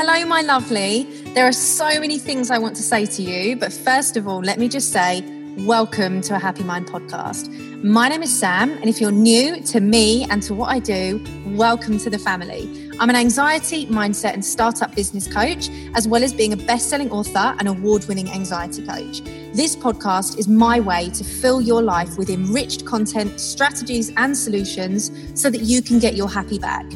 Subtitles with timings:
[0.00, 1.08] Hello, my lovely.
[1.34, 4.38] There are so many things I want to say to you, but first of all,
[4.38, 5.24] let me just say,
[5.66, 7.52] welcome to a Happy Mind podcast.
[7.82, 11.20] My name is Sam, and if you're new to me and to what I do,
[11.46, 12.88] welcome to the family.
[13.00, 17.10] I'm an anxiety, mindset, and startup business coach, as well as being a best selling
[17.10, 19.20] author and award winning anxiety coach.
[19.52, 25.10] This podcast is my way to fill your life with enriched content, strategies, and solutions
[25.34, 26.86] so that you can get your happy back.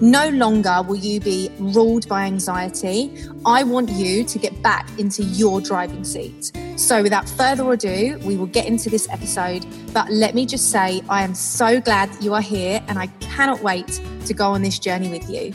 [0.00, 3.14] No longer will you be ruled by anxiety.
[3.44, 6.52] I want you to get back into your driving seat.
[6.76, 9.66] So, without further ado, we will get into this episode.
[9.92, 13.08] But let me just say, I am so glad that you are here and I
[13.20, 15.52] cannot wait to go on this journey with you.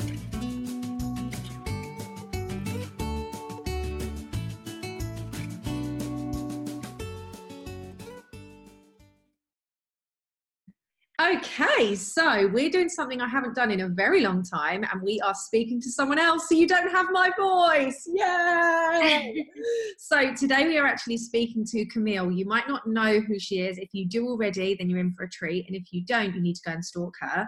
[11.34, 15.20] Okay, so we're doing something I haven't done in a very long time, and we
[15.22, 18.08] are speaking to someone else, so you don't have my voice.
[18.14, 19.48] Yay!
[19.98, 22.32] so today we are actually speaking to Camille.
[22.32, 23.80] You might not know who she is.
[23.80, 26.41] If you do already, then you're in for a treat, and if you don't, you
[26.41, 27.48] need to go and stalk her.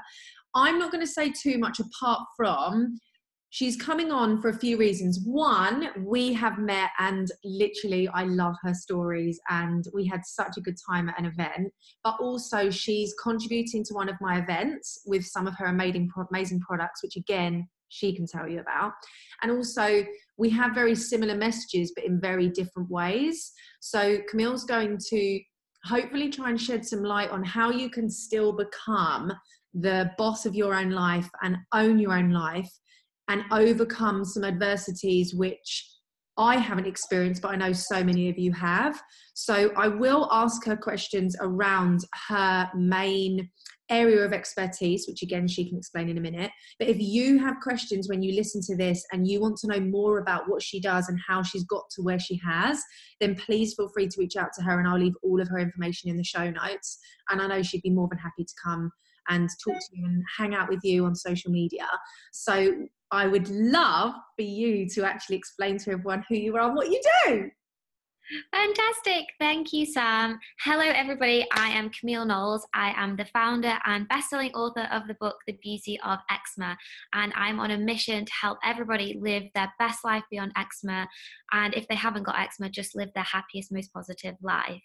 [0.56, 3.00] I'm not going to say too much apart from
[3.50, 5.22] She's coming on for a few reasons.
[5.23, 10.62] One, we have met and literally I love her stories and we had such a
[10.62, 11.72] good time at an event.
[12.04, 16.59] But also, she's contributing to one of my events with some of her amazing, amazing
[16.59, 18.92] products, which again, she can tell you about.
[19.42, 20.06] And also,
[20.38, 23.54] we have very similar messages, but in very different ways.
[23.80, 25.39] So, Camille's going to
[25.86, 29.32] hopefully try and shed some light on how you can still become
[29.73, 32.70] the boss of your own life and own your own life
[33.28, 35.86] and overcome some adversities which
[36.38, 39.02] I haven't experienced, but I know so many of you have.
[39.33, 43.50] So I will ask her questions around her main
[43.89, 46.52] area of expertise, which again she can explain in a minute.
[46.78, 49.80] But if you have questions when you listen to this and you want to know
[49.80, 52.83] more about what she does and how she's got to where she has,
[53.20, 55.58] then please feel free to reach out to her and I'll leave all of her
[55.58, 56.99] information in the show notes.
[57.30, 58.92] And I know she'd be more than happy to come
[59.30, 61.87] and talk to you and hang out with you on social media.
[62.32, 62.73] So
[63.12, 66.90] I would love for you to actually explain to everyone who you are and what
[66.90, 67.50] you do.
[68.54, 69.26] Fantastic.
[69.39, 70.38] Thank you, Sam.
[70.61, 71.48] Hello, everybody.
[71.54, 72.67] I am Camille Knowles.
[72.73, 76.77] I am the founder and best-selling author of the book The Beauty of Eczema,
[77.14, 81.08] and I'm on a mission to help everybody live their best life beyond eczema.
[81.54, 84.83] And if they haven't got eczema, just live their happiest, most positive life.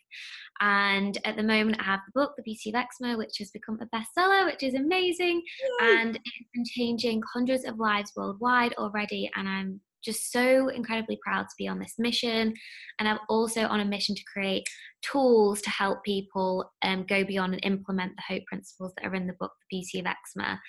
[0.60, 3.80] And at the moment, I have the book The Beauty of Eczema, which has become
[3.80, 5.42] a bestseller, which is amazing,
[5.80, 5.96] Yay.
[5.96, 9.28] and it's been changing hundreds of lives worldwide already.
[9.34, 12.54] And I'm just so incredibly proud to be on this mission.
[12.98, 14.64] And I'm also on a mission to create
[15.02, 19.26] tools to help people um, go beyond and implement the hope principles that are in
[19.26, 20.60] the book, The Beauty of Eczema.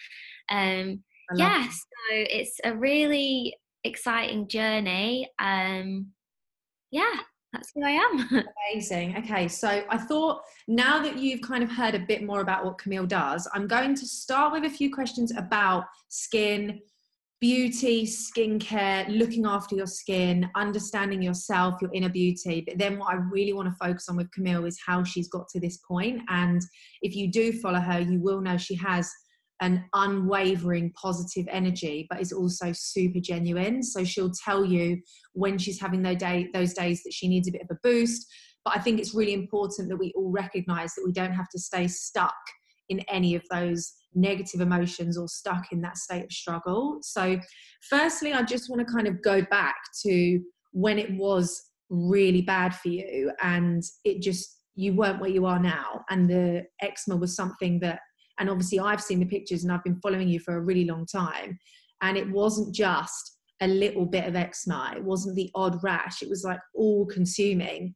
[0.49, 1.03] Um,
[1.35, 5.29] yes, so it's a really exciting journey.
[5.39, 6.11] Um,
[6.91, 7.15] yeah,
[7.53, 8.44] that's who I am.
[8.73, 9.17] Amazing.
[9.17, 12.79] Okay, so I thought now that you've kind of heard a bit more about what
[12.79, 16.79] Camille does, I'm going to start with a few questions about skin,
[17.44, 22.64] beauty, skincare, looking after your skin, understanding yourself, your inner beauty.
[22.66, 25.50] But then what I really want to focus on with Camille is how she's got
[25.50, 26.22] to this point.
[26.30, 26.62] And
[27.02, 29.12] if you do follow her, you will know she has
[29.59, 33.84] an unwavering positive energy, but is also super genuine.
[33.84, 35.02] So she'll tell you
[35.34, 38.25] when she's having those, day, those days that she needs a bit of a boost.
[38.64, 41.60] But I think it's really important that we all recognize that we don't have to
[41.60, 42.31] stay stuck
[42.88, 47.00] in any of those negative emotions or stuck in that state of struggle.
[47.01, 47.40] So,
[47.90, 50.40] firstly, I just want to kind of go back to
[50.72, 55.59] when it was really bad for you and it just you weren't where you are
[55.59, 56.03] now.
[56.09, 58.00] And the eczema was something that
[58.40, 61.06] and obviously I've seen the pictures and I've been following you for a really long
[61.06, 61.59] time.
[62.01, 64.94] And it wasn't just a little bit of eczema.
[64.95, 66.24] It wasn't the odd rash.
[66.24, 67.94] It was like all consuming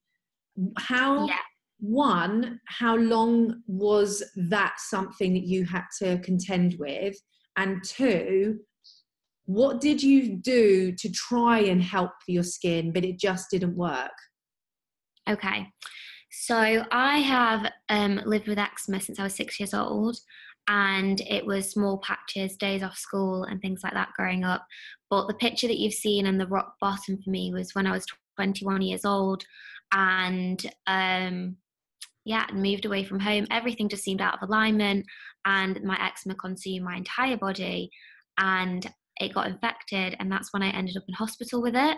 [0.78, 1.36] how yeah
[1.80, 7.16] one, how long was that something that you had to contend with?
[7.56, 8.60] And two,
[9.46, 14.12] what did you do to try and help your skin, but it just didn't work?
[15.30, 15.68] Okay.
[16.32, 20.18] So I have um, lived with eczema since I was six years old,
[20.68, 24.66] and it was small patches, days off school, and things like that growing up.
[25.10, 27.92] But the picture that you've seen and the rock bottom for me was when I
[27.92, 28.06] was
[28.36, 29.44] 21 years old,
[29.94, 31.56] and um,
[32.28, 33.48] yeah, and moved away from home.
[33.50, 35.06] Everything just seemed out of alignment,
[35.46, 37.90] and my eczema consumed my entire body,
[38.38, 38.86] and
[39.22, 41.98] it got infected, and that's when I ended up in hospital with it.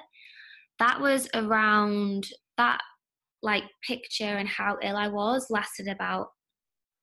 [0.78, 2.28] That was around
[2.58, 2.80] that
[3.42, 6.28] like picture and how ill I was lasted about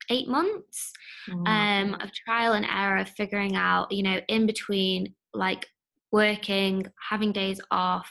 [0.08, 0.92] eight months
[1.28, 1.48] mm.
[1.48, 5.66] um, of trial and error, of figuring out, you know, in between like
[6.12, 8.08] working, having days off,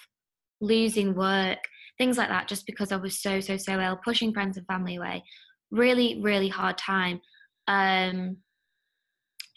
[0.60, 1.60] losing work,
[1.98, 4.96] things like that, just because I was so, so, so ill, pushing friends and family
[4.96, 5.24] away.
[5.72, 7.22] Really, really hard time.
[7.68, 8.38] Um,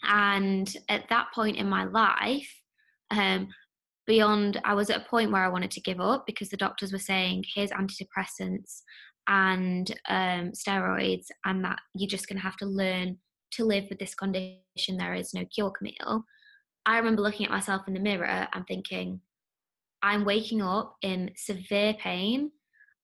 [0.03, 2.49] and at that point in my life,
[3.11, 3.49] um,
[4.07, 6.91] beyond, I was at a point where I wanted to give up because the doctors
[6.91, 8.81] were saying, here's antidepressants
[9.27, 13.17] and um, steroids, and that you're just going to have to learn
[13.51, 14.97] to live with this condition.
[14.97, 16.23] There is no cure, Camille.
[16.85, 19.21] I remember looking at myself in the mirror and thinking,
[20.01, 22.51] I'm waking up in severe pain.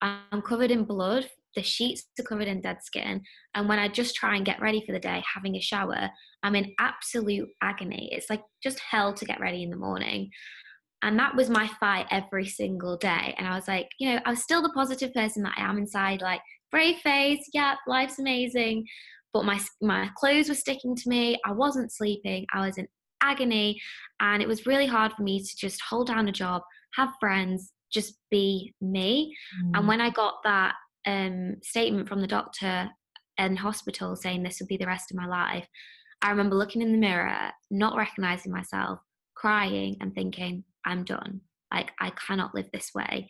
[0.01, 1.29] I'm covered in blood.
[1.55, 3.21] The sheets are covered in dead skin.
[3.53, 6.09] And when I just try and get ready for the day, having a shower,
[6.43, 8.09] I'm in absolute agony.
[8.11, 10.29] It's like just hell to get ready in the morning.
[11.01, 13.35] And that was my fight every single day.
[13.37, 15.77] And I was like, you know, I was still the positive person that I am
[15.77, 18.85] inside, like, brave face, yeah, life's amazing.
[19.31, 21.37] But my, my clothes were sticking to me.
[21.45, 22.45] I wasn't sleeping.
[22.53, 22.87] I was in
[23.21, 23.79] agony.
[24.19, 26.63] And it was really hard for me to just hold down a job,
[26.95, 29.35] have friends, just be me.
[29.63, 29.79] Mm.
[29.79, 30.75] And when I got that
[31.05, 32.89] um, statement from the doctor
[33.37, 35.67] in hospital saying this would be the rest of my life,
[36.21, 38.99] I remember looking in the mirror, not recognizing myself,
[39.35, 41.41] crying, and thinking, I'm done.
[41.73, 43.29] Like, I cannot live this way.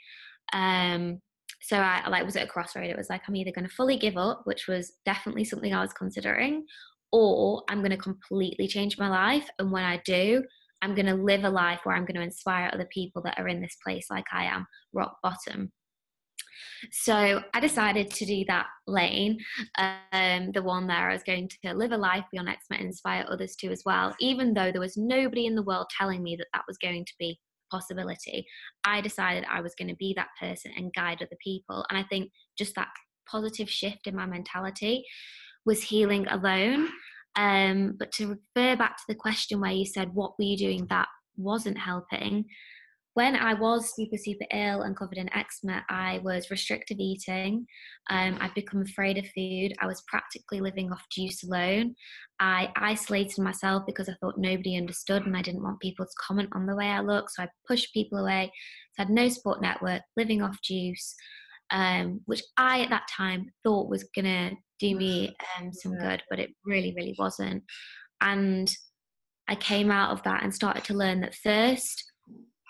[0.54, 1.20] Um,
[1.62, 2.90] so I like was at a crossroad.
[2.90, 5.82] It was like I'm either going to fully give up, which was definitely something I
[5.82, 6.66] was considering,
[7.12, 9.48] or I'm going to completely change my life.
[9.58, 10.44] And when I do,
[10.82, 13.48] I'm going to live a life where I'm going to inspire other people that are
[13.48, 15.72] in this place like I am, rock bottom.
[16.92, 19.38] So I decided to do that lane,
[19.78, 23.26] um, the one there I was going to live a life beyond eczema and inspire
[23.30, 26.48] others to as well, even though there was nobody in the world telling me that
[26.54, 27.40] that was going to be
[27.72, 28.46] a possibility.
[28.84, 31.86] I decided I was going to be that person and guide other people.
[31.90, 32.90] And I think just that
[33.30, 35.04] positive shift in my mentality
[35.66, 36.90] was healing alone.
[37.36, 40.88] Um, but to refer back to the question where you said, What were you doing
[40.90, 42.46] that wasn't helping?
[43.16, 47.66] when I was super, super ill and covered in eczema, I was restrictive eating.
[48.10, 49.74] Um, I'd become afraid of food.
[49.80, 51.96] I was practically living off juice alone.
[52.42, 56.50] I isolated myself because I thought nobody understood and I didn't want people to comment
[56.54, 57.30] on the way I look.
[57.30, 58.52] So I pushed people away.
[58.96, 61.16] So I had no support network, living off juice,
[61.72, 66.22] um, which I at that time thought was going to do me um, some good,
[66.30, 67.64] but it really, really wasn't.
[68.22, 68.70] And
[69.48, 72.04] I came out of that and started to learn that first,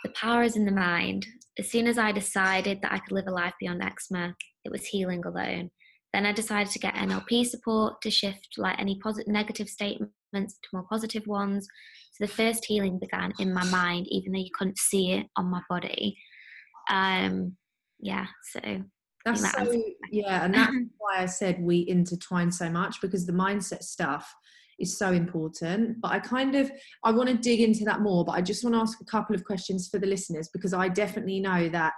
[0.03, 1.25] the power is in the mind.
[1.57, 4.85] As soon as I decided that I could live a life beyond eczema, it was
[4.85, 5.69] healing alone.
[6.13, 10.69] Then I decided to get NLP support to shift like any positive negative statements to
[10.73, 11.67] more positive ones.
[12.13, 15.47] So the first healing began in my mind, even though you couldn't see it on
[15.47, 16.17] my body.
[16.89, 17.57] Um,
[17.99, 18.59] yeah, so
[19.25, 23.33] that's that so yeah, and that's why I said we intertwine so much because the
[23.33, 24.33] mindset stuff
[24.79, 26.69] is so important but i kind of
[27.05, 29.33] i want to dig into that more but i just want to ask a couple
[29.33, 31.93] of questions for the listeners because i definitely know that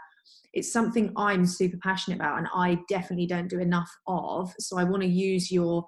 [0.53, 4.83] it's something i'm super passionate about and i definitely don't do enough of so i
[4.83, 5.83] want to use your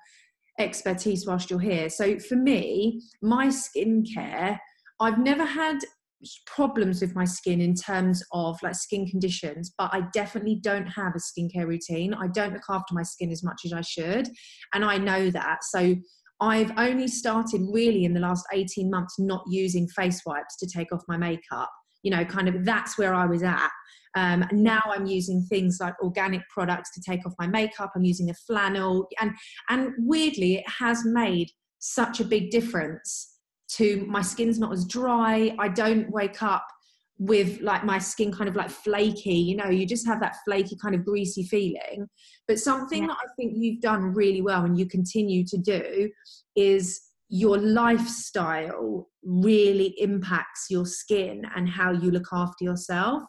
[0.57, 1.89] expertise whilst you're here.
[1.89, 4.57] So for me my skincare
[4.99, 5.79] i've never had
[6.45, 11.13] problems with my skin in terms of like skin conditions, but I definitely don't have
[11.15, 12.13] a skincare routine.
[12.13, 14.29] I don't look after my skin as much as I should,
[14.73, 15.63] and I know that.
[15.63, 15.95] So
[16.41, 20.91] I've only started really in the last 18 months not using face wipes to take
[20.93, 21.69] off my makeup.
[22.03, 23.69] You know, kind of that's where I was at.
[24.15, 27.91] Um, now I'm using things like organic products to take off my makeup.
[27.95, 29.31] I'm using a flannel, and
[29.69, 31.49] and weirdly, it has made
[31.79, 33.38] such a big difference
[33.77, 35.55] to my skin's not as dry.
[35.59, 36.65] I don't wake up
[37.19, 40.77] with like my skin kind of like flaky you know you just have that flaky
[40.81, 42.07] kind of greasy feeling
[42.47, 43.07] but something yeah.
[43.07, 46.09] that i think you've done really well and you continue to do
[46.55, 53.21] is your lifestyle really impacts your skin and how you look after yourself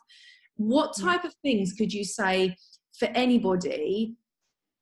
[0.55, 2.55] what type of things could you say
[2.97, 4.15] for anybody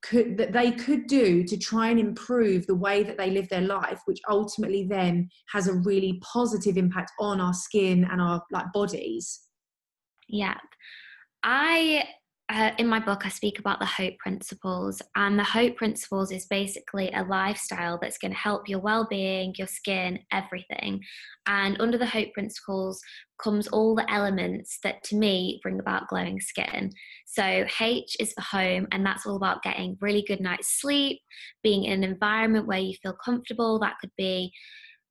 [0.03, 3.63] could that they could do to try and improve the way that they live their
[3.63, 8.73] life which ultimately then has a really positive impact on our skin and our like
[8.73, 9.41] bodies.
[10.29, 10.57] Yeah.
[11.43, 12.05] I
[12.51, 16.47] uh, in my book, I speak about the Hope Principles, and the Hope Principles is
[16.47, 21.03] basically a lifestyle that's going to help your well being, your skin, everything.
[21.47, 23.03] And under the Hope Principles
[23.43, 26.91] comes all the elements that to me bring about glowing skin.
[27.27, 31.21] So, H is for home, and that's all about getting really good night's sleep,
[31.63, 33.79] being in an environment where you feel comfortable.
[33.79, 34.53] That could be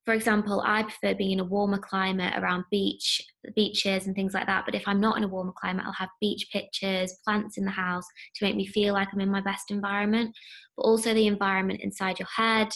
[0.08, 3.20] for example, I prefer being in a warmer climate around beach,
[3.54, 4.64] beaches and things like that.
[4.64, 7.70] But if I'm not in a warmer climate, I'll have beach pictures, plants in the
[7.70, 10.34] house to make me feel like I'm in my best environment.
[10.78, 12.70] But also the environment inside your head,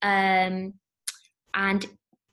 [0.00, 0.72] um,
[1.52, 1.84] and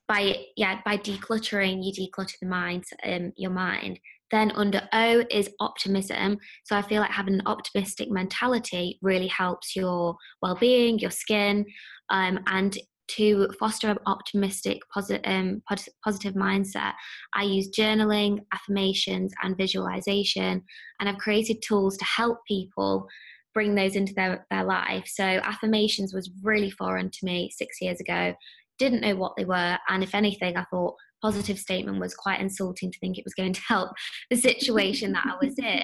[0.07, 3.99] by yeah by decluttering you declutter the mind um, your mind
[4.31, 9.75] then under o is optimism so i feel like having an optimistic mentality really helps
[9.75, 11.65] your well-being your skin
[12.09, 15.61] um, and to foster an optimistic positive, um,
[16.03, 16.93] positive mindset
[17.33, 20.63] i use journaling affirmations and visualization
[20.99, 23.07] and i've created tools to help people
[23.53, 27.99] bring those into their, their life so affirmations was really foreign to me six years
[27.99, 28.33] ago
[28.77, 29.77] didn't know what they were.
[29.87, 33.53] And if anything, I thought positive statement was quite insulting to think it was going
[33.53, 33.91] to help
[34.29, 35.83] the situation that I was in.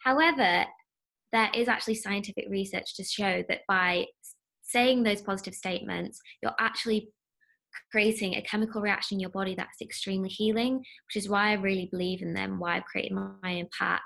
[0.00, 0.64] However,
[1.32, 4.06] there is actually scientific research to show that by
[4.66, 7.08] saying those positive statements, you're actually
[7.90, 11.88] creating a chemical reaction in your body that's extremely healing, which is why I really
[11.90, 14.02] believe in them, why I've created my, own pack.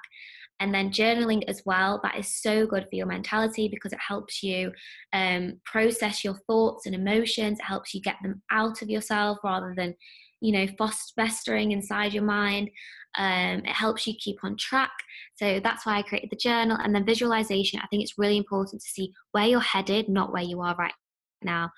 [0.58, 4.42] and then journaling as well that is so good for your mentality because it helps
[4.42, 4.70] you
[5.12, 9.72] um, process your thoughts and emotions it helps you get them out of yourself rather
[9.74, 9.94] than
[10.40, 10.66] you know
[11.16, 12.70] festering inside your mind.
[13.18, 14.92] Um, it helps you keep on track.
[15.34, 17.80] So that's why i created the journal and then visualization.
[17.82, 20.94] I think it's really important to see where you're headed not where you are right
[21.42, 21.70] now.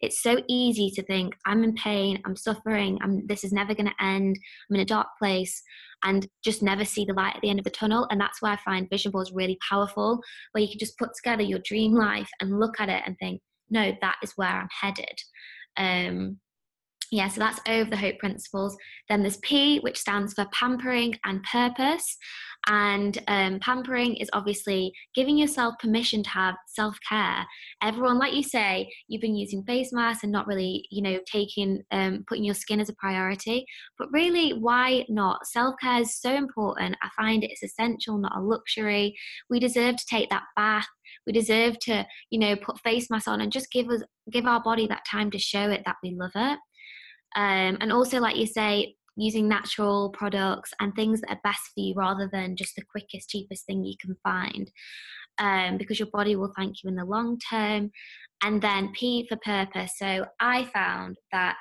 [0.00, 3.86] It's so easy to think i'm in pain i'm suffering I'm, this is never going
[3.86, 4.36] to end
[4.68, 5.62] i'm in a dark place
[6.02, 8.06] and just never see the light at the end of the tunnel.
[8.10, 10.20] And that's why i find vision boards really powerful
[10.52, 13.40] where you can just put together your dream life and look at it and think
[13.70, 15.18] no that is where i'm headed.
[15.76, 16.38] Um,
[17.10, 18.76] yeah, so that's over the hope principles.
[19.08, 22.16] Then there's P, which stands for pampering and purpose.
[22.68, 27.46] And um, pampering is obviously giving yourself permission to have self care.
[27.80, 31.82] Everyone, like you say, you've been using face masks and not really, you know, taking,
[31.92, 33.66] um, putting your skin as a priority.
[33.98, 35.46] But really, why not?
[35.46, 36.96] Self care is so important.
[37.02, 39.14] I find it's essential, not a luxury.
[39.48, 40.88] We deserve to take that bath.
[41.24, 44.60] We deserve to, you know, put face masks on and just give us, give our
[44.60, 46.58] body that time to show it that we love it.
[47.36, 51.80] Um, and also, like you say, using natural products and things that are best for
[51.80, 54.70] you rather than just the quickest, cheapest thing you can find.
[55.38, 57.90] Um, because your body will thank you in the long term.
[58.42, 59.92] And then P for purpose.
[59.98, 61.56] So I found that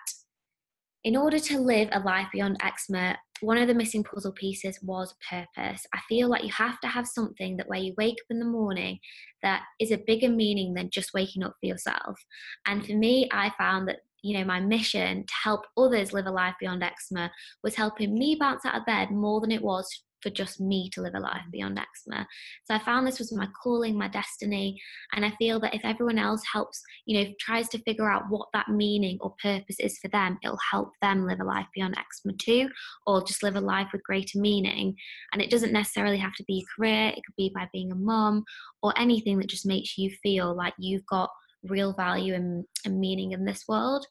[1.03, 5.13] in order to live a life beyond eczema, one of the missing puzzle pieces was
[5.29, 5.85] purpose.
[5.93, 8.45] I feel like you have to have something that where you wake up in the
[8.45, 8.97] morning
[9.43, 12.17] that is a bigger meaning than just waking up for yourself.
[12.65, 16.31] And for me, I found that you know, my mission to help others live a
[16.31, 17.29] life beyond eczema
[17.63, 19.87] was helping me bounce out of bed more than it was
[20.21, 22.25] for just me to live a life beyond eczema.
[22.63, 24.81] So I found this was my calling, my destiny.
[25.13, 28.47] And I feel that if everyone else helps, you know, tries to figure out what
[28.53, 32.35] that meaning or purpose is for them, it'll help them live a life beyond eczema
[32.39, 32.67] too,
[33.05, 34.95] or just live a life with greater meaning.
[35.33, 37.95] And it doesn't necessarily have to be a career, it could be by being a
[37.95, 38.43] mom
[38.81, 41.29] or anything that just makes you feel like you've got
[41.69, 44.05] real value and, and meaning in this world.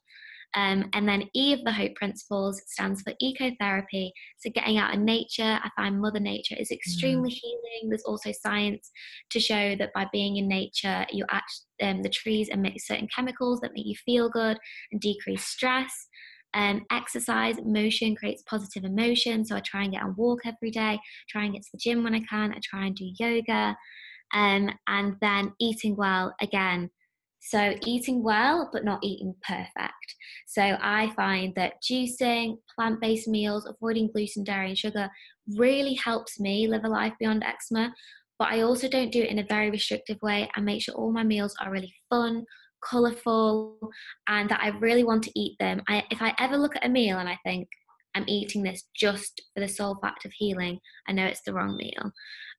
[0.55, 4.11] Um, and then E of the Hope Principles stands for ecotherapy.
[4.37, 7.39] So, getting out in nature, I find Mother Nature is extremely mm.
[7.41, 7.89] healing.
[7.89, 8.89] There's also science
[9.31, 11.51] to show that by being in nature, you act,
[11.83, 14.57] um, the trees emit certain chemicals that make you feel good
[14.91, 16.07] and decrease stress.
[16.53, 19.43] Um, exercise, motion creates positive emotion.
[19.43, 22.01] So, I try and get a walk every day, try and get to the gym
[22.01, 23.75] when I can, I try and do yoga.
[24.33, 26.89] Um, and then eating well, again,
[27.47, 30.15] so, eating well, but not eating perfect.
[30.47, 35.09] So, I find that juicing, plant based meals, avoiding gluten, dairy, and sugar
[35.55, 37.93] really helps me live a life beyond eczema.
[38.39, 40.49] But I also don't do it in a very restrictive way.
[40.55, 42.45] I make sure all my meals are really fun,
[42.83, 43.77] colourful,
[44.27, 45.81] and that I really want to eat them.
[45.87, 47.67] I, if I ever look at a meal and I think,
[48.15, 51.75] I'm eating this just for the sole fact of healing, I know it's the wrong
[51.77, 52.11] meal.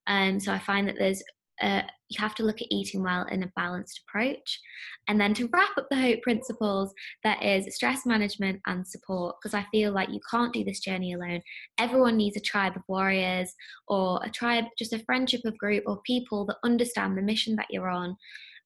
[0.07, 1.23] Um, so I find that there's
[1.63, 4.61] uh, you have to look at eating well in a balanced approach.
[5.09, 6.93] And then to wrap up the hope principles,
[7.25, 11.15] that is stress management and support, because I feel like you can't do this journey
[11.15, 11.43] alone.
[11.79, 13.53] Everyone needs a tribe of warriors
[13.89, 17.69] or a tribe, just a friendship of group or people that understand the mission that
[17.71, 18.17] you're on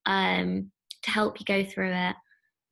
[0.06, 0.70] um,
[1.02, 2.16] to help you go through it.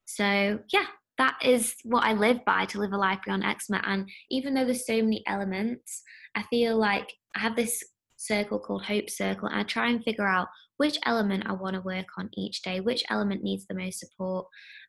[0.07, 0.87] So, yeah,
[1.19, 3.83] that is what I live by to live a life beyond eczema.
[3.85, 6.03] And even though there's so many elements,
[6.35, 7.83] I feel like I have this
[8.19, 11.81] circle called Hope Circle, and I try and figure out which element I want to
[11.83, 14.47] work on each day, which element needs the most support.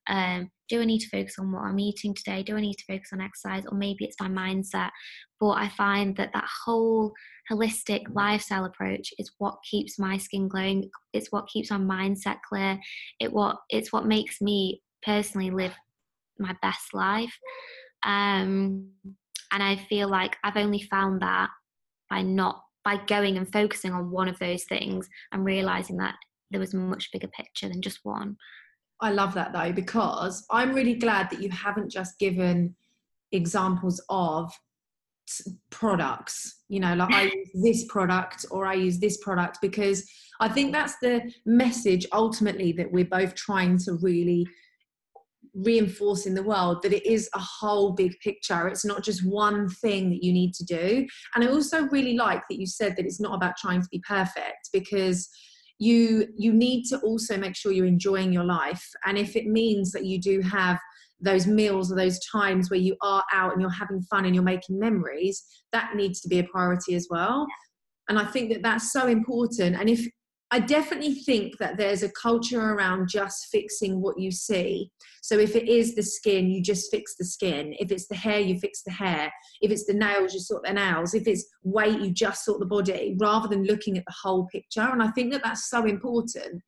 [0.08, 2.44] Um, do I need to focus on what I'm eating today?
[2.44, 3.64] Do I need to focus on exercise?
[3.70, 4.90] Or maybe it's my mindset.
[5.40, 7.14] But I find that that whole
[7.52, 10.90] holistic lifestyle approach is what keeps my skin glowing.
[11.14, 12.80] It's what keeps my mindset clear.
[13.20, 15.74] It what it's what makes me personally live
[16.38, 17.36] my best life.
[18.06, 18.90] Um,
[19.52, 21.50] and I feel like I've only found that
[22.10, 26.16] by not by going and focusing on one of those things and realizing that
[26.52, 28.38] there was a much bigger picture than just one.
[29.02, 32.76] I love that though, because I'm really glad that you haven't just given
[33.32, 34.52] examples of
[35.70, 40.10] products you know like i use this product or i use this product because
[40.40, 44.48] i think that's the message ultimately that we're both trying to really
[45.64, 48.68] reinforce in the world that it is a whole big picture.
[48.68, 51.08] It's not just one thing that you need to do.
[51.36, 54.02] And i also really like that you said that it's not about trying to be
[54.08, 55.30] perfect because
[55.80, 58.86] you you need to also make sure you're enjoying your life.
[59.06, 60.80] And if it means that you do have
[61.22, 64.44] those meals or those times where you are out and you're having fun and you're
[64.44, 67.46] making memories that needs to be a priority as well.
[68.08, 69.76] And i think that that's so important.
[69.76, 70.06] And if
[70.52, 74.92] i definitely think that there's a culture around just fixing what you see.
[75.22, 77.76] So if it is the skin you just fix the skin.
[77.80, 79.32] If it's the hair you fix the hair.
[79.62, 81.14] If it's the nails you sort the nails.
[81.14, 84.82] If it's weight you just sort the body rather than looking at the whole picture.
[84.82, 86.64] And i think that that's so important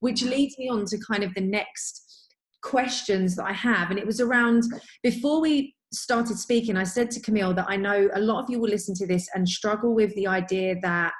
[0.00, 2.12] which leads me on to kind of the next
[2.62, 3.90] questions that I have.
[3.90, 4.64] And it was around
[5.02, 8.58] before we started speaking, I said to Camille that I know a lot of you
[8.58, 11.12] will listen to this and struggle with the idea that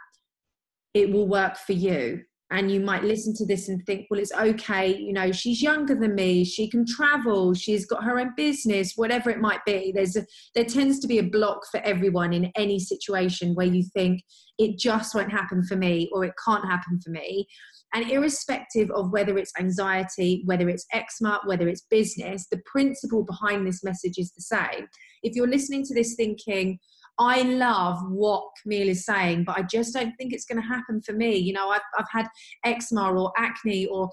[0.94, 2.22] it will work for you.
[2.50, 4.94] And you might listen to this and think, well, it's okay.
[4.94, 6.44] You know, she's younger than me.
[6.44, 7.54] She can travel.
[7.54, 9.90] She's got her own business, whatever it might be.
[9.94, 13.84] There's a, there tends to be a block for everyone in any situation where you
[13.94, 14.20] think
[14.58, 17.48] it just won't happen for me or it can't happen for me.
[17.94, 23.66] And irrespective of whether it's anxiety, whether it's eczema, whether it's business, the principle behind
[23.66, 24.88] this message is the same.
[25.22, 26.78] If you're listening to this thinking,
[27.18, 31.00] I love what Camille is saying, but I just don't think it's going to happen
[31.02, 31.36] for me.
[31.36, 32.26] You know, I've, I've had
[32.64, 34.10] eczema or acne or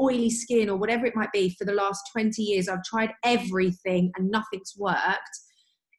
[0.00, 2.68] oily skin or whatever it might be for the last 20 years.
[2.68, 4.98] I've tried everything and nothing's worked.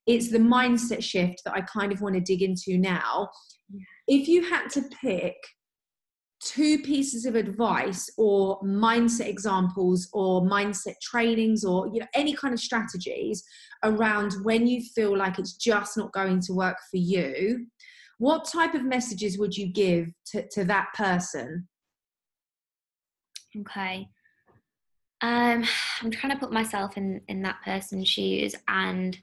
[0.05, 3.29] It's the mindset shift that I kind of want to dig into now.
[4.07, 5.35] If you had to pick
[6.45, 12.53] two pieces of advice or mindset examples or mindset trainings or you know any kind
[12.53, 13.43] of strategies
[13.83, 17.65] around when you feel like it's just not going to work for you
[18.17, 21.67] what type of messages would you give to, to that person?
[23.59, 24.07] Okay.
[25.21, 25.63] Um
[26.01, 29.17] i'm trying to put myself in in that person's shoes and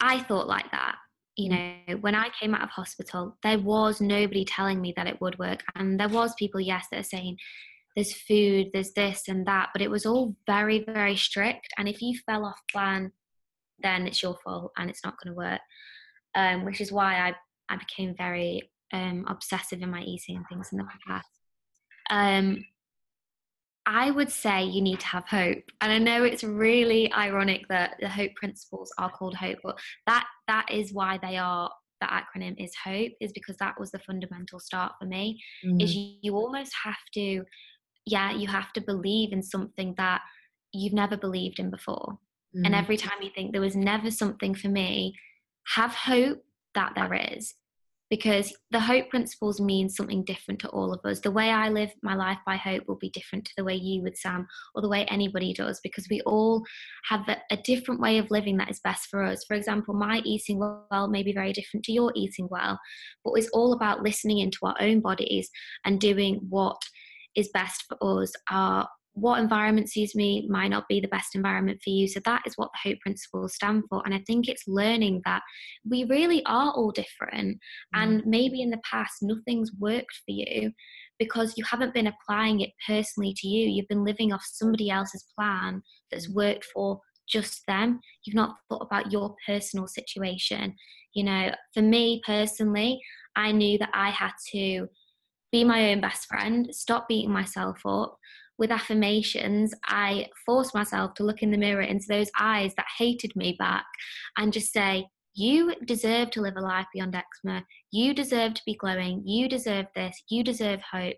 [0.00, 0.96] i thought like that
[1.36, 5.20] you know when i came out of hospital there was nobody telling me that it
[5.20, 5.62] would work.
[5.74, 7.38] And there was people yes that are saying
[7.96, 11.68] there's food there's this and that but it was all very very strict.
[11.78, 13.12] And if you fell off plan
[13.80, 15.60] then it's your fault and it's not going to work.
[16.34, 17.34] Um, which is why i
[17.68, 21.28] i became very um, obsessive in my eating and things in the past.
[22.10, 22.64] Um,
[23.84, 25.64] I would say you need to have hope.
[25.80, 30.26] And I know it's really ironic that the hope principles are called hope, but that
[30.48, 34.58] that is why they are the acronym is hope is because that was the fundamental
[34.58, 35.80] start for me mm-hmm.
[35.80, 37.44] is you, you almost have to
[38.06, 40.20] yeah you have to believe in something that
[40.72, 42.18] you've never believed in before
[42.56, 42.64] mm-hmm.
[42.64, 45.14] and every time you think there was never something for me
[45.76, 46.42] have hope
[46.74, 47.54] that there is
[48.12, 51.20] because the hope principles mean something different to all of us.
[51.20, 54.02] The way I live my life by hope will be different to the way you
[54.02, 56.62] would, Sam, or the way anybody does, because we all
[57.08, 59.42] have a, different way of living that is best for us.
[59.48, 62.78] For example, my eating well may be very different to your eating well,
[63.24, 65.48] but it's all about listening into our own bodies
[65.86, 66.82] and doing what
[67.34, 68.30] is best for us.
[68.50, 72.08] Our what environment suits me might not be the best environment for you.
[72.08, 74.02] So that is what the hope principles stand for.
[74.04, 75.42] And I think it's learning that
[75.88, 77.58] we really are all different.
[77.94, 78.02] Mm.
[78.02, 80.72] And maybe in the past, nothing's worked for you
[81.18, 83.68] because you haven't been applying it personally to you.
[83.68, 86.34] You've been living off somebody else's plan that's mm.
[86.34, 88.00] worked for just them.
[88.24, 90.74] You've not thought about your personal situation.
[91.14, 93.00] You know, for me personally,
[93.36, 94.88] I knew that I had to
[95.52, 98.16] be my own best friend, stop beating myself up,
[98.58, 103.34] with affirmations, I forced myself to look in the mirror into those eyes that hated
[103.34, 103.86] me back
[104.36, 107.64] and just say, You deserve to live a life beyond eczema.
[107.90, 109.26] You deserve to be glowing.
[109.26, 110.22] You deserve this.
[110.30, 111.16] You deserve hope.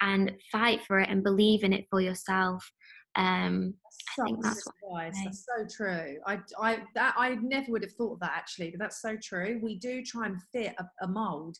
[0.00, 2.70] And fight for it and believe in it for yourself.
[3.16, 3.72] Um,
[4.18, 6.18] I think that's what That's so true.
[6.26, 9.58] I, I, that, I never would have thought of that actually, but that's so true.
[9.62, 11.56] We do try and fit a, a mold.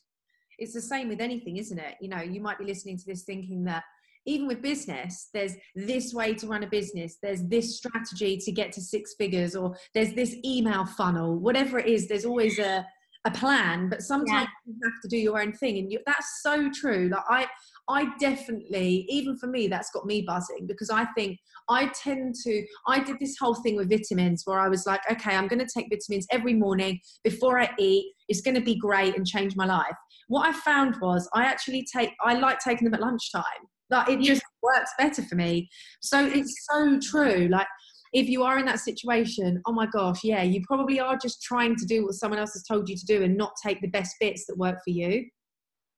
[0.59, 1.95] It's the same with anything, isn't it?
[1.99, 3.83] You know, you might be listening to this thinking that
[4.27, 8.71] even with business, there's this way to run a business, there's this strategy to get
[8.73, 12.85] to six figures, or there's this email funnel, whatever it is, there's always a,
[13.25, 14.73] a plan, but sometimes yeah.
[14.73, 15.77] you have to do your own thing.
[15.77, 17.09] And you, that's so true.
[17.09, 17.47] Like I,
[17.89, 22.65] I definitely, even for me, that's got me buzzing because I think I tend to,
[22.87, 25.73] I did this whole thing with vitamins where I was like, okay, I'm going to
[25.73, 28.13] take vitamins every morning before I eat.
[28.27, 29.95] It's going to be great and change my life.
[30.27, 33.43] What I found was I actually take, I like taking them at lunchtime
[33.89, 35.69] Like it just works better for me.
[36.01, 37.47] So it's so true.
[37.49, 37.67] Like
[38.13, 41.75] if you are in that situation, oh my gosh, yeah, you probably are just trying
[41.75, 44.15] to do what someone else has told you to do and not take the best
[44.19, 45.25] bits that work for you.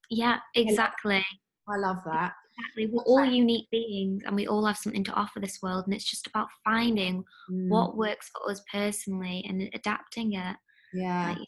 [0.09, 1.23] Yeah, exactly.
[1.67, 2.33] I love that.
[2.57, 2.87] Exactly.
[2.87, 5.85] We're all unique beings and we all have something to offer this world.
[5.85, 7.69] And it's just about finding mm.
[7.69, 10.55] what works for us personally and adapting it.
[10.93, 11.29] Yeah.
[11.29, 11.47] Like,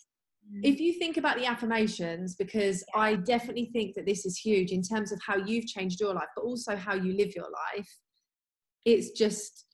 [0.63, 4.81] if you think about the affirmations, because I definitely think that this is huge in
[4.81, 7.89] terms of how you've changed your life, but also how you live your life,
[8.85, 9.65] it's just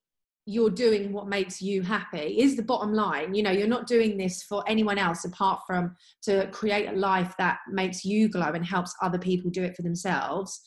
[0.49, 4.17] you're doing what makes you happy is the bottom line you know you're not doing
[4.17, 8.65] this for anyone else apart from to create a life that makes you glow and
[8.65, 10.61] helps other people do it for themselves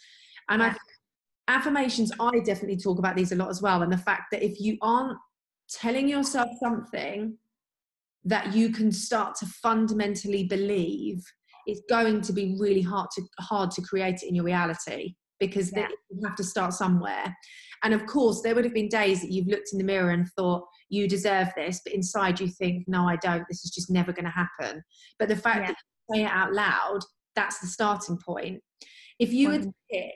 [0.51, 0.75] and yeah.
[1.49, 4.45] i affirmations i definitely talk about these a lot as well and the fact that
[4.45, 5.17] if you aren't
[5.71, 7.37] telling yourself something
[8.25, 11.23] that you can start to fundamentally believe
[11.67, 15.73] it's going to be really hard to hard to create it in your reality because
[15.75, 15.89] yeah.
[16.11, 17.35] you have to start somewhere
[17.83, 20.29] and of course, there would have been days that you've looked in the mirror and
[20.37, 23.45] thought, you deserve this, but inside you think, no, I don't.
[23.49, 24.83] This is just never going to happen.
[25.19, 25.67] But the fact yeah.
[25.69, 25.77] that
[26.09, 27.01] you say it out loud,
[27.37, 28.61] that's the starting point.
[29.19, 30.13] If you would pick,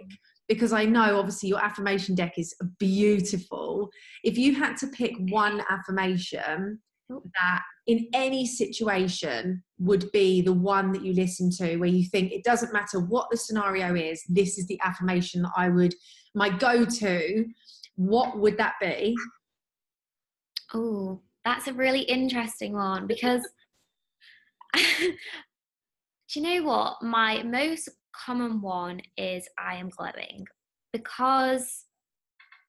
[0.48, 3.88] because I know obviously your affirmation deck is beautiful,
[4.24, 10.92] if you had to pick one affirmation that in any situation would be the one
[10.92, 14.56] that you listen to where you think it doesn't matter what the scenario is this
[14.58, 15.94] is the affirmation that i would
[16.34, 17.44] my go-to
[17.96, 19.16] what would that be?
[20.72, 23.46] Oh that's a really interesting one because
[24.74, 25.12] do
[26.34, 27.02] you know what?
[27.02, 30.46] My most common one is i am glowing
[30.92, 31.84] because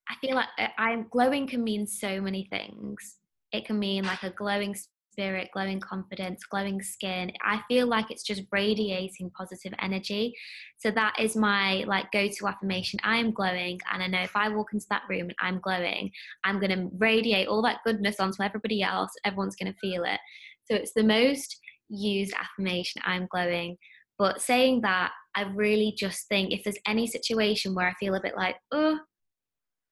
[0.10, 3.17] i feel like uh, i'm glowing can mean so many things.
[3.51, 4.75] It can mean like a glowing
[5.15, 7.32] spirit, glowing confidence, glowing skin.
[7.41, 10.36] I feel like it's just radiating positive energy.
[10.78, 12.99] So that is my like go-to affirmation.
[13.04, 16.12] I am glowing and I know if I walk into that room and I'm glowing,
[16.43, 19.12] I'm going to radiate all that goodness onto everybody else.
[19.23, 20.19] Everyone's going to feel it.
[20.65, 23.78] So it's the most used affirmation I'm glowing.
[24.17, 28.21] But saying that, I really just think if there's any situation where I feel a
[28.21, 28.99] bit like, oh,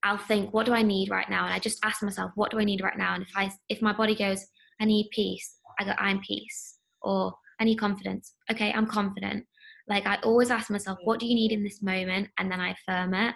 [0.04, 1.46] I'll think, what do I need right now?
[1.46, 3.16] And I just ask myself, what do I need right now?
[3.16, 4.46] And if I if my body goes,
[4.82, 5.58] I need peace.
[5.80, 6.78] I go, I'm peace.
[7.02, 8.34] Or I need confidence.
[8.52, 9.46] Okay, I'm confident.
[9.88, 12.30] Like I always ask myself, what do you need in this moment?
[12.38, 13.36] And then I affirm it.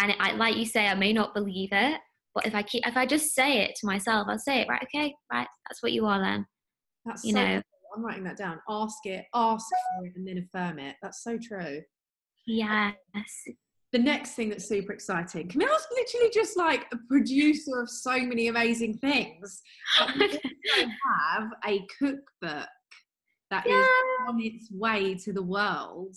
[0.00, 2.00] And I, like you say, I may not believe it,
[2.34, 4.82] but if I keep, if I just say it to myself, I'll say it right.
[4.82, 5.48] Okay, right.
[5.68, 6.46] That's what you are then.
[7.04, 7.54] That's you so know.
[7.54, 7.62] Cool.
[7.96, 8.60] I'm writing that down.
[8.68, 10.96] Ask it, ask for it, and then affirm it.
[11.02, 11.80] That's so true.
[12.46, 12.94] Yes
[13.92, 18.48] the next thing that's super exciting, Camille's literally just like a producer of so many
[18.48, 19.62] amazing things.
[20.18, 20.38] we
[20.78, 22.68] have a cookbook
[23.50, 23.80] that yeah.
[23.80, 23.88] is
[24.28, 26.14] on its way to the world,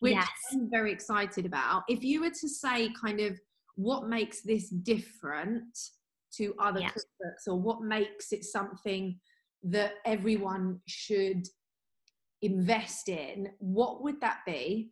[0.00, 0.28] which yes.
[0.52, 1.84] I'm very excited about.
[1.88, 3.38] If you were to say kind of
[3.76, 5.78] what makes this different
[6.36, 6.92] to other yes.
[6.92, 9.18] cookbooks or what makes it something
[9.62, 11.46] that everyone should
[12.42, 14.90] invest in, what would that be?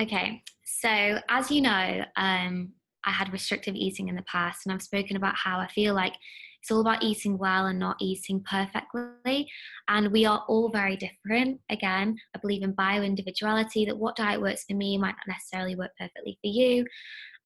[0.00, 2.72] Okay, so as you know, um,
[3.04, 6.14] I had restrictive eating in the past, and I've spoken about how I feel like
[6.62, 9.46] it's all about eating well and not eating perfectly.
[9.88, 11.60] And we are all very different.
[11.70, 15.76] Again, I believe in bio individuality, that what diet works for me might not necessarily
[15.76, 16.86] work perfectly for you.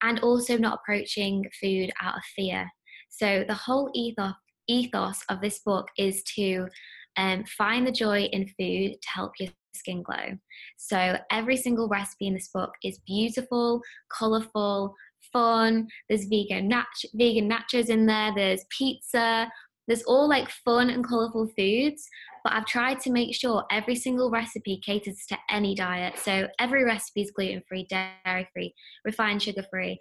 [0.03, 2.69] And also not approaching food out of fear.
[3.09, 4.35] So the whole ethos
[4.69, 6.69] ethos of this book is to
[7.17, 10.39] um, find the joy in food to help your skin glow.
[10.77, 14.95] So every single recipe in this book is beautiful, colorful,
[15.33, 15.89] fun.
[16.09, 18.33] There's vegan nat- vegan nachos in there.
[18.35, 19.51] There's pizza.
[19.87, 22.09] There's all like fun and colorful foods.
[22.43, 26.19] But I've tried to make sure every single recipe caters to any diet.
[26.19, 29.99] So every recipe is gluten free, dairy free, refined sugar free.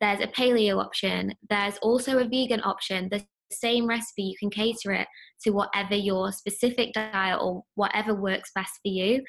[0.00, 1.34] There's a paleo option.
[1.48, 3.08] There's also a vegan option.
[3.08, 3.22] There's
[3.60, 5.06] same recipe, you can cater it
[5.42, 9.22] to whatever your specific diet or whatever works best for you.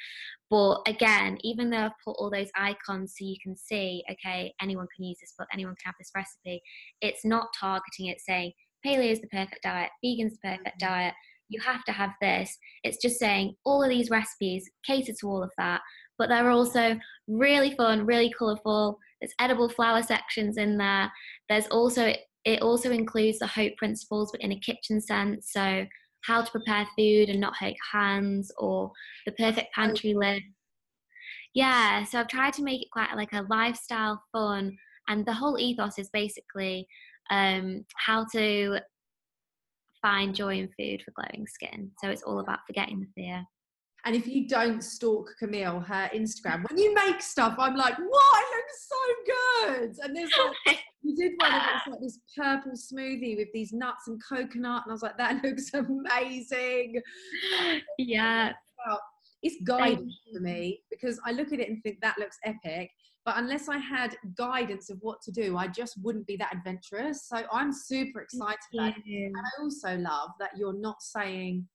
[0.50, 4.88] But again, even though I've put all those icons so you can see, okay, anyone
[4.96, 6.62] can use this book, anyone can have this recipe,
[7.02, 8.52] it's not targeting it saying
[8.86, 10.94] paleo is the perfect diet, vegan's the perfect mm-hmm.
[10.94, 11.14] diet,
[11.50, 12.58] you have to have this.
[12.84, 15.82] It's just saying all of these recipes cater to all of that,
[16.18, 18.98] but they're also really fun, really colourful.
[19.22, 21.12] There's edible flower sections in there.
[21.50, 22.14] There's also
[22.46, 25.52] it also includes the hope principles, but in a kitchen sense.
[25.52, 25.86] So,
[26.24, 28.92] how to prepare food and not hurt hands, or
[29.26, 30.42] the perfect pantry list.
[31.54, 34.78] Yeah, so I've tried to make it quite like a lifestyle fun,
[35.08, 36.88] and the whole ethos is basically
[37.30, 38.80] um, how to
[40.02, 41.92] find joy in food for glowing skin.
[42.02, 43.46] So it's all about forgetting the fear.
[44.06, 48.44] And if you don't stalk Camille, her Instagram, when you make stuff, I'm like, what?
[48.44, 49.96] It looks so good.
[50.04, 50.32] And there's
[50.68, 54.84] like, you did one of was like this purple smoothie with these nuts and coconut.
[54.86, 57.02] And I was like, that looks amazing.
[57.98, 58.54] Yeah.
[59.42, 62.92] It's guidance for me because I look at it and think that looks epic.
[63.26, 67.28] But unless I had guidance of what to do, I just wouldn't be that adventurous.
[67.28, 68.58] So I'm super excited.
[68.74, 71.68] And I also love that you're not saying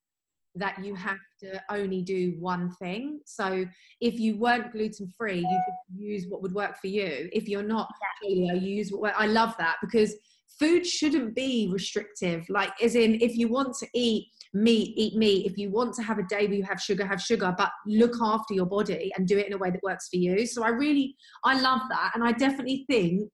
[0.56, 3.20] that you have to only do one thing.
[3.24, 3.64] So
[4.00, 7.28] if you weren't gluten free, you could use what would work for you.
[7.32, 7.88] If you're not
[8.22, 10.14] paleo, you use what I love that because
[10.58, 12.44] food shouldn't be restrictive.
[12.48, 15.46] Like as in if you want to eat meat, eat meat.
[15.46, 18.16] If you want to have a day where you have sugar, have sugar, but look
[18.20, 20.46] after your body and do it in a way that works for you.
[20.46, 22.12] So I really I love that.
[22.14, 23.30] And I definitely think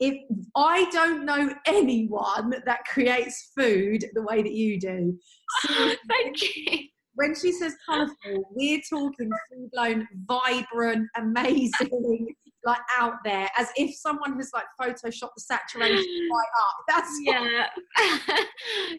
[0.00, 0.16] if
[0.56, 5.18] I don't know anyone that creates food the way that you do.
[6.08, 6.78] Thank you.
[7.16, 13.94] When she says colourful, we're talking full blown, vibrant, amazing, like out there, as if
[13.94, 15.96] someone has like photoshopped the saturation
[16.32, 16.76] right up.
[16.88, 17.66] That's yeah,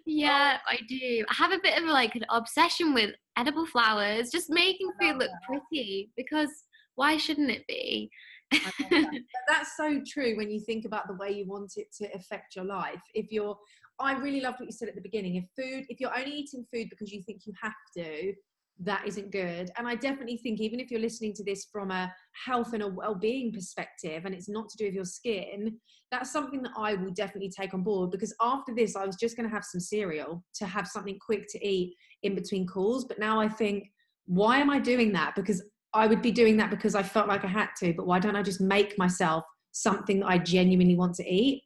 [0.05, 0.71] yeah, oh.
[0.71, 1.25] I do.
[1.29, 5.31] I have a bit of like an obsession with edible flowers, just making food look
[5.45, 6.49] pretty because
[6.95, 8.09] why shouldn't it be?
[8.51, 8.71] That.
[9.47, 12.65] that's so true when you think about the way you want it to affect your
[12.65, 13.01] life.
[13.13, 13.57] If you're,
[13.99, 15.35] I really loved what you said at the beginning.
[15.35, 18.33] If food, if you're only eating food because you think you have to,
[18.79, 19.71] that isn't good.
[19.77, 22.11] And I definitely think even if you're listening to this from a
[22.45, 25.77] health and a well-being perspective, and it's not to do with your skin,
[26.11, 28.11] that's something that I will definitely take on board.
[28.11, 31.45] Because after this, I was just going to have some cereal to have something quick
[31.51, 33.05] to eat in between calls.
[33.05, 33.91] But now I think,
[34.25, 35.35] why am I doing that?
[35.35, 35.63] Because
[35.95, 38.35] I would be doing that because I felt like I had to, but why don't
[38.35, 41.63] I just make myself something that I genuinely want to eat?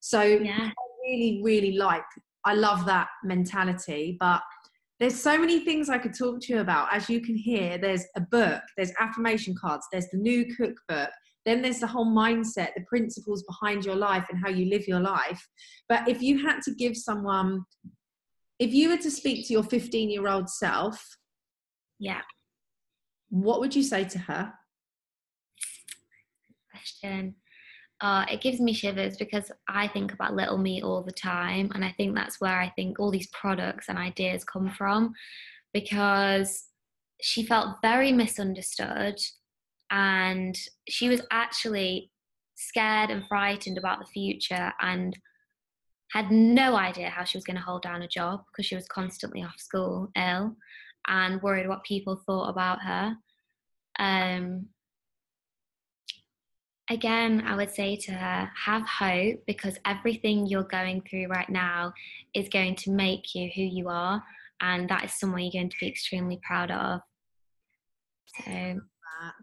[0.00, 0.70] So yeah.
[0.70, 2.04] I really, really like,
[2.44, 4.42] I love that mentality, but
[4.98, 6.92] there's so many things I could talk to you about.
[6.92, 11.10] As you can hear, there's a book, there's affirmation cards, there's the new cookbook,
[11.46, 15.00] then there's the whole mindset, the principles behind your life and how you live your
[15.00, 15.48] life.
[15.88, 17.64] But if you had to give someone,
[18.58, 21.02] if you were to speak to your 15 year old self,
[21.98, 22.20] yeah,
[23.30, 24.52] what would you say to her?
[26.48, 27.34] Good question.
[28.00, 31.84] Uh, it gives me shivers because I think about little me all the time, and
[31.84, 35.12] I think that's where I think all these products and ideas come from
[35.72, 36.64] because
[37.22, 39.16] she felt very misunderstood
[39.90, 40.56] and
[40.88, 42.10] she was actually
[42.56, 45.16] scared and frightened about the future and
[46.12, 48.86] had no idea how she was going to hold down a job because she was
[48.88, 50.56] constantly off school ill
[51.10, 53.16] and worried what people thought about her.
[53.98, 54.68] Um,
[56.88, 61.92] again, I would say to her, have hope because everything you're going through right now
[62.32, 64.22] is going to make you who you are,
[64.60, 67.00] and that is someone you're going to be extremely proud of.
[68.38, 68.50] So,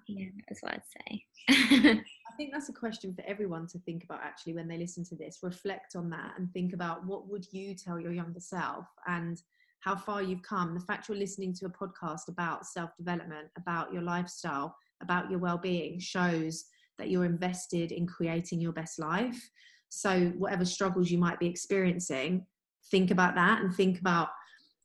[0.08, 1.24] yeah, that's what I'd say.
[1.50, 5.16] I think that's a question for everyone to think about actually when they listen to
[5.16, 5.40] this.
[5.44, 9.42] Reflect on that and think about what would you tell your younger self and
[9.80, 13.94] how far you've come, the fact you're listening to a podcast about self development, about
[13.94, 16.66] your lifestyle, about your well being shows
[16.98, 19.50] that you're invested in creating your best life.
[19.90, 22.46] So, whatever struggles you might be experiencing,
[22.92, 24.30] think about that and think about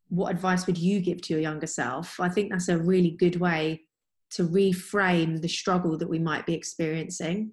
[0.08, 2.20] what advice would you give to your younger self.
[2.20, 3.82] I think that's a really good way
[4.32, 7.52] to reframe the struggle that we might be experiencing.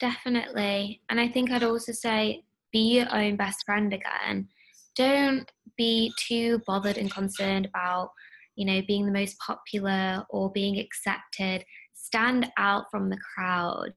[0.00, 1.02] Definitely.
[1.08, 4.48] And I think I'd also say be your own best friend again
[4.98, 8.10] don't be too bothered and concerned about
[8.56, 11.64] you know being the most popular or being accepted.
[11.94, 13.92] Stand out from the crowd.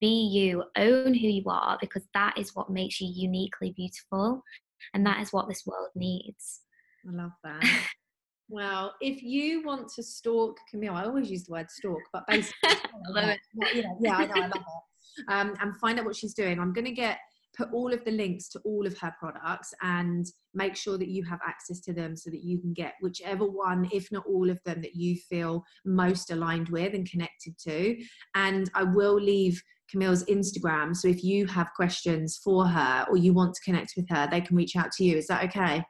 [0.00, 0.64] Be you.
[0.76, 4.42] Own who you are because that is what makes you uniquely beautiful
[4.94, 6.60] and that is what this world needs.
[7.06, 7.62] I love that.
[8.48, 12.54] Well if you want to stalk camille i always use the word stalk but basically
[12.70, 13.40] I love it.
[14.00, 15.24] Yeah i know i love it.
[15.28, 16.60] Um, and find out what she's doing.
[16.60, 17.18] I'm going to get
[17.56, 21.24] put all of the links to all of her products and make sure that you
[21.24, 24.62] have access to them so that you can get whichever one, if not all of
[24.64, 27.96] them, that you feel most aligned with and connected to.
[28.34, 30.94] And I will leave Camille's Instagram.
[30.94, 34.40] So if you have questions for her or you want to connect with her, they
[34.40, 35.16] can reach out to you.
[35.16, 35.82] Is that okay?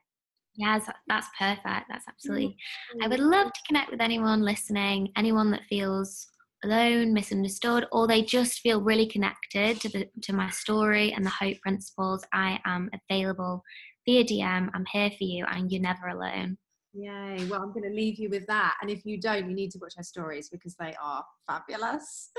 [0.54, 1.86] Yes, that's perfect.
[1.88, 2.56] That's absolutely.
[3.00, 3.10] I mm-hmm.
[3.10, 6.28] would love to connect with anyone listening, anyone that feels
[6.66, 11.30] alone, misunderstood, or they just feel really connected to the to my story and the
[11.30, 13.62] hope principles, I am available
[14.04, 14.70] via DM.
[14.74, 16.58] I'm here for you, and you're never alone.
[16.92, 17.46] Yay!
[17.48, 19.78] Well, I'm going to leave you with that, and if you don't, you need to
[19.80, 22.30] watch her stories because they are fabulous.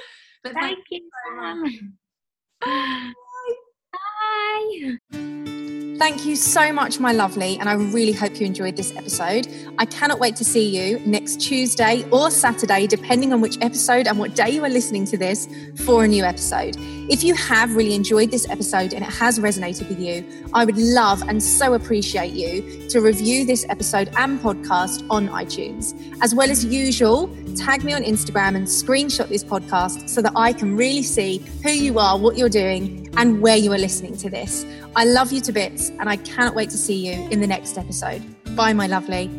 [0.44, 1.72] But thank, thank you so much.
[2.62, 3.12] Bye.
[5.12, 5.44] Bye.
[5.98, 9.48] Thank you so much, my lovely, and I really hope you enjoyed this episode.
[9.80, 14.20] I cannot wait to see you next Tuesday or Saturday, depending on which episode and
[14.20, 15.48] what day you are listening to this,
[15.86, 16.78] for a new episode.
[17.10, 20.78] If you have really enjoyed this episode and it has resonated with you, I would
[20.78, 25.96] love and so appreciate you to review this episode and podcast on iTunes.
[26.22, 30.52] As well as usual, tag me on Instagram and screenshot this podcast so that I
[30.52, 34.30] can really see who you are, what you're doing, and where you are listening to
[34.30, 34.66] this.
[34.96, 37.78] I love you to bits, and I cannot wait to see you in the next
[37.78, 38.22] episode.
[38.58, 39.30] Bye, my lovely.